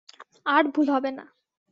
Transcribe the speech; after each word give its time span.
আর 0.45 0.63
ভুল 0.75 0.87
হবে 0.89 1.11
না। 1.11 1.25